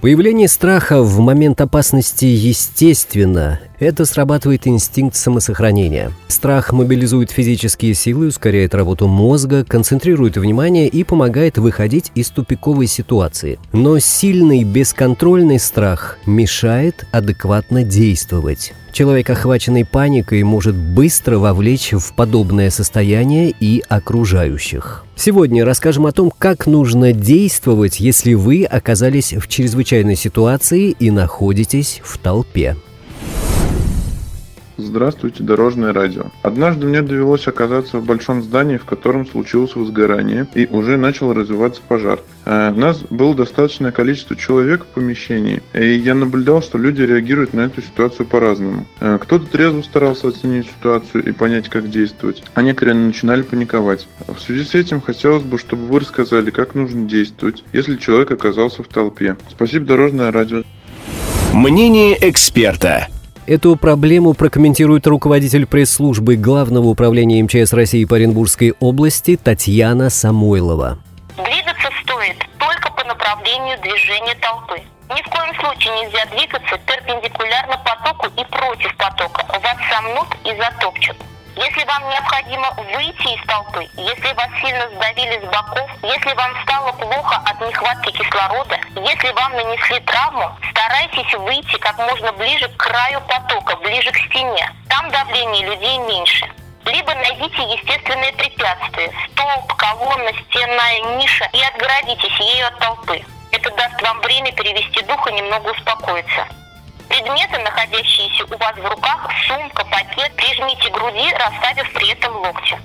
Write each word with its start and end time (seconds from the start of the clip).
Появление 0.00 0.48
страха 0.48 1.02
в 1.02 1.18
момент 1.18 1.60
опасности 1.60 2.24
естественно. 2.24 3.60
Это 3.80 4.04
срабатывает 4.04 4.66
инстинкт 4.66 5.16
самосохранения. 5.16 6.12
Страх 6.28 6.70
мобилизует 6.70 7.30
физические 7.30 7.94
силы, 7.94 8.26
ускоряет 8.26 8.74
работу 8.74 9.08
мозга, 9.08 9.64
концентрирует 9.64 10.36
внимание 10.36 10.86
и 10.86 11.02
помогает 11.02 11.56
выходить 11.56 12.12
из 12.14 12.28
тупиковой 12.28 12.86
ситуации. 12.86 13.58
Но 13.72 13.98
сильный 13.98 14.64
бесконтрольный 14.64 15.58
страх 15.58 16.18
мешает 16.26 17.06
адекватно 17.10 17.82
действовать. 17.82 18.74
Человек, 18.92 19.30
охваченный 19.30 19.86
паникой, 19.86 20.42
может 20.42 20.76
быстро 20.76 21.38
вовлечь 21.38 21.92
в 21.92 22.12
подобное 22.14 22.68
состояние 22.68 23.54
и 23.58 23.82
окружающих. 23.88 25.06
Сегодня 25.16 25.64
расскажем 25.64 26.06
о 26.06 26.12
том, 26.12 26.30
как 26.36 26.66
нужно 26.66 27.12
действовать, 27.12 27.98
если 27.98 28.34
вы 28.34 28.64
оказались 28.64 29.32
в 29.32 29.48
чрезвычайной 29.48 30.16
ситуации 30.16 30.90
и 30.90 31.10
находитесь 31.10 32.02
в 32.04 32.18
толпе. 32.18 32.76
Здравствуйте, 34.80 35.42
Дорожное 35.42 35.92
радио. 35.92 36.26
Однажды 36.42 36.86
мне 36.86 37.02
довелось 37.02 37.46
оказаться 37.46 37.98
в 37.98 38.04
большом 38.04 38.42
здании, 38.42 38.78
в 38.78 38.84
котором 38.84 39.26
случилось 39.26 39.76
возгорание 39.76 40.46
и 40.54 40.66
уже 40.66 40.96
начал 40.96 41.32
развиваться 41.32 41.80
пожар. 41.86 42.20
Э, 42.46 42.70
нас 42.70 43.02
было 43.10 43.34
достаточное 43.34 43.92
количество 43.92 44.36
человек 44.36 44.84
в 44.84 44.86
помещении, 44.86 45.62
и 45.74 45.94
я 45.94 46.14
наблюдал, 46.14 46.62
что 46.62 46.78
люди 46.78 47.02
реагируют 47.02 47.52
на 47.52 47.62
эту 47.62 47.82
ситуацию 47.82 48.26
по-разному. 48.26 48.86
Э, 49.00 49.18
кто-то 49.20 49.46
трезво 49.46 49.82
старался 49.82 50.28
оценить 50.28 50.66
ситуацию 50.66 51.24
и 51.24 51.32
понять, 51.32 51.68
как 51.68 51.90
действовать, 51.90 52.42
а 52.54 52.62
некоторые 52.62 52.94
начинали 52.94 53.42
паниковать. 53.42 54.08
В 54.26 54.40
связи 54.40 54.64
с 54.64 54.74
этим 54.74 55.00
хотелось 55.00 55.42
бы, 55.42 55.58
чтобы 55.58 55.86
вы 55.86 56.00
рассказали, 56.00 56.50
как 56.50 56.74
нужно 56.74 57.06
действовать, 57.06 57.62
если 57.72 57.96
человек 57.96 58.30
оказался 58.30 58.82
в 58.82 58.88
толпе. 58.88 59.36
Спасибо, 59.50 59.86
Дорожное 59.86 60.32
радио. 60.32 60.62
Мнение 61.52 62.16
эксперта. 62.20 63.08
Эту 63.50 63.74
проблему 63.74 64.32
прокомментирует 64.34 65.08
руководитель 65.08 65.66
пресс-службы 65.66 66.36
Главного 66.36 66.86
управления 66.86 67.42
МЧС 67.42 67.72
России 67.72 68.04
по 68.04 68.14
Оренбургской 68.14 68.74
области 68.78 69.36
Татьяна 69.36 70.08
Самойлова. 70.08 70.98
Двигаться 71.34 71.90
стоит 72.04 72.38
только 72.60 72.92
по 72.92 73.02
направлению 73.02 73.76
движения 73.82 74.36
толпы. 74.40 74.78
Ни 75.10 75.20
в 75.20 75.28
коем 75.34 75.52
случае 75.58 75.90
нельзя 75.98 76.26
двигаться 76.26 76.78
перпендикулярно 76.86 77.76
потоку 77.82 78.28
и 78.38 78.44
против 78.54 78.96
потока. 78.96 79.44
Вас 79.48 79.78
сомнут 79.90 80.28
и 80.46 80.54
затопчут. 80.54 81.16
Если 81.56 81.84
вам 81.90 82.08
необходимо 82.08 82.70
выйти 82.94 83.34
из 83.34 83.42
толпы, 83.50 83.82
если 83.98 84.32
вас 84.32 84.48
сильно 84.62 84.86
сдавили 84.94 85.42
с 85.42 85.46
боков, 85.50 85.90
если 86.04 86.32
вам 86.36 86.54
стало 86.62 86.92
плохо 86.92 87.42
от 87.44 87.60
нехватки 87.66 88.12
кислорода, 88.12 88.78
если 89.06 89.30
вам 89.32 89.52
нанесли 89.52 90.00
травму, 90.00 90.50
старайтесь 90.70 91.34
выйти 91.34 91.76
как 91.78 91.98
можно 91.98 92.32
ближе 92.32 92.68
к 92.68 92.76
краю 92.76 93.20
потока, 93.22 93.76
ближе 93.76 94.10
к 94.12 94.16
стене. 94.16 94.70
Там 94.88 95.10
давление 95.10 95.66
людей 95.66 95.98
меньше. 95.98 96.50
Либо 96.84 97.14
найдите 97.14 97.62
естественные 97.62 98.32
препятствия, 98.32 99.12
столб, 99.32 99.72
колонна, 99.74 100.32
стенная 100.32 101.16
ниша 101.16 101.48
и 101.52 101.62
отгородитесь 101.62 102.40
ею 102.40 102.66
от 102.66 102.78
толпы. 102.78 103.24
Это 103.52 103.70
даст 103.70 104.00
вам 104.02 104.20
время 104.20 104.52
перевести 104.52 105.02
дух 105.02 105.26
и 105.28 105.32
немного 105.32 105.70
успокоиться. 105.70 106.46
Предметы, 107.08 107.58
находящиеся 107.58 108.44
у 108.44 108.58
вас 108.58 108.76
в 108.76 108.86
руках, 108.86 109.30
сумка, 109.46 109.84
пакет, 109.84 110.34
прижмите 110.36 110.90
груди, 110.90 111.32
расставив 111.32 111.92
при 111.92 112.12
этом 112.12 112.36
локти. 112.36 112.78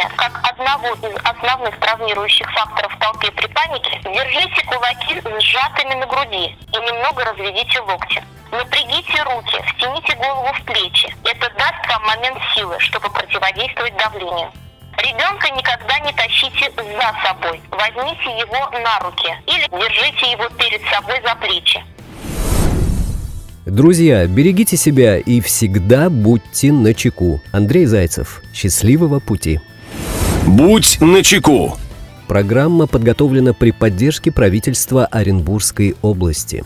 Давления, 0.00 0.10
как 0.16 0.40
одного 0.50 0.94
из 0.94 1.16
основных 1.24 1.78
травмирующих 1.80 2.50
факторов 2.52 2.92
в 2.94 2.98
толпе 2.98 3.30
при 3.32 3.46
панике, 3.48 4.00
держите 4.04 4.64
кулаки 4.66 5.20
сжатыми 5.40 5.94
на 5.94 6.06
груди 6.06 6.56
и 6.72 6.76
немного 6.76 7.24
разведите 7.24 7.80
локти. 7.80 8.22
Напрягите 8.50 9.22
руки, 9.22 9.62
втяните 9.74 10.14
голову 10.16 10.52
в 10.54 10.64
плечи. 10.64 11.14
Это 11.24 11.50
даст 11.56 11.86
вам 11.88 12.02
момент 12.06 12.38
силы, 12.54 12.76
чтобы 12.80 13.08
противодействовать 13.10 13.96
давлению. 13.96 14.50
Ребенка 14.98 15.50
никогда 15.50 15.98
не 16.00 16.12
тащите 16.12 16.70
за 16.76 17.14
собой. 17.24 17.60
Возьмите 17.70 18.38
его 18.38 18.70
на 18.70 18.98
руки 19.00 19.32
или 19.46 19.68
держите 19.68 20.32
его 20.32 20.48
перед 20.50 20.82
собой 20.90 21.20
за 21.22 21.34
плечи. 21.36 21.82
Друзья, 23.66 24.26
берегите 24.26 24.76
себя 24.76 25.18
и 25.18 25.40
всегда 25.40 26.10
будьте 26.10 26.72
на 26.72 26.92
чеку. 26.92 27.40
Андрей 27.52 27.86
Зайцев. 27.86 28.42
Счастливого 28.52 29.20
пути. 29.20 29.60
Будь 30.46 30.98
начеку. 31.00 31.76
Программа 32.26 32.86
подготовлена 32.86 33.52
при 33.52 33.72
поддержке 33.72 34.30
правительства 34.30 35.06
Оренбургской 35.06 35.96
области. 36.02 36.64